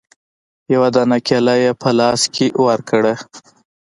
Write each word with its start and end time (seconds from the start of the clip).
يوه 0.73 0.87
دانه 0.95 1.17
کېله 1.27 1.55
يې 1.63 1.71
په 1.81 1.89
لاس 1.99 2.21
کښې 2.33 2.47
ورکړه. 2.65 3.13